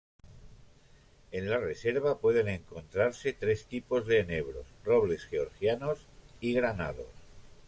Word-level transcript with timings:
En 1.31 1.47
la 1.47 1.59
reserva 1.59 2.17
pueden 2.19 2.47
encontrarse 2.49 3.33
tres 3.33 3.67
tipos 3.67 4.07
de 4.07 4.21
enebros, 4.21 4.65
robles 4.83 5.25
georgianos 5.27 6.07
y 6.39 6.53
granados. 6.55 7.05